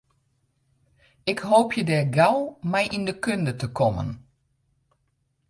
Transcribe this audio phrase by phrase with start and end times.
[1.31, 2.37] Ik hoopje dêr gau
[2.71, 4.09] mei yn de kunde te kommen.